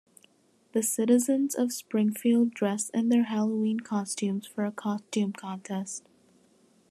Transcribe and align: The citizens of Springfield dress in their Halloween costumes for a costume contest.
The 0.71 0.81
citizens 0.81 1.53
of 1.53 1.71
Springfield 1.71 2.55
dress 2.55 2.89
in 2.89 3.09
their 3.09 3.25
Halloween 3.25 3.81
costumes 3.81 4.47
for 4.47 4.65
a 4.65 4.71
costume 4.71 5.31
contest. 5.31 6.01